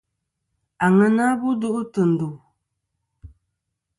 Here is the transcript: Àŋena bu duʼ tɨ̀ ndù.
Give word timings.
Àŋena 0.85 1.25
bu 1.39 1.49
duʼ 1.61 1.77
tɨ̀ 1.93 2.05
ndù. 2.11 2.27